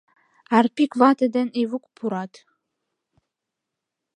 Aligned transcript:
Арпик 0.57 0.91
вате 0.99 1.27
ден 1.35 1.47
Ивук 1.61 1.85
пурат. 1.95 2.33